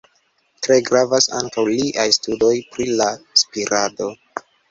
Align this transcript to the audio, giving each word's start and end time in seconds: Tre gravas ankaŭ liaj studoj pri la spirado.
Tre 0.67 0.77
gravas 0.87 1.27
ankaŭ 1.41 1.65
liaj 1.67 2.07
studoj 2.17 2.51
pri 2.77 2.87
la 3.03 3.09
spirado. 3.43 4.09